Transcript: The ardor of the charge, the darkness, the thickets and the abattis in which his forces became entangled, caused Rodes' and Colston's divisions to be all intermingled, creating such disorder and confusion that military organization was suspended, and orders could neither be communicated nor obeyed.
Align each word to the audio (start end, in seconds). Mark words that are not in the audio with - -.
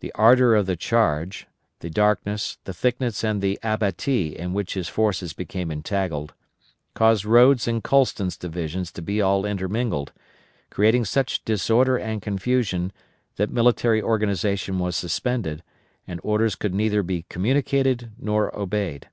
The 0.00 0.10
ardor 0.16 0.56
of 0.56 0.66
the 0.66 0.74
charge, 0.74 1.46
the 1.78 1.88
darkness, 1.88 2.58
the 2.64 2.72
thickets 2.72 3.22
and 3.22 3.40
the 3.40 3.60
abattis 3.62 4.34
in 4.34 4.52
which 4.54 4.74
his 4.74 4.88
forces 4.88 5.34
became 5.34 5.70
entangled, 5.70 6.34
caused 6.94 7.24
Rodes' 7.24 7.68
and 7.68 7.80
Colston's 7.80 8.36
divisions 8.36 8.90
to 8.90 9.00
be 9.00 9.22
all 9.22 9.46
intermingled, 9.46 10.10
creating 10.70 11.04
such 11.04 11.44
disorder 11.44 11.96
and 11.96 12.20
confusion 12.20 12.92
that 13.36 13.52
military 13.52 14.02
organization 14.02 14.80
was 14.80 14.96
suspended, 14.96 15.62
and 16.08 16.18
orders 16.24 16.56
could 16.56 16.74
neither 16.74 17.04
be 17.04 17.22
communicated 17.28 18.10
nor 18.18 18.52
obeyed. 18.58 19.10